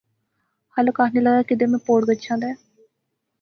[0.73, 2.49] خالق آخنے لاغا کیدے میں پوڑں کچھاں تے؟